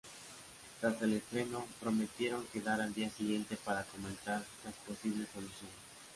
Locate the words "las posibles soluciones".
4.65-5.75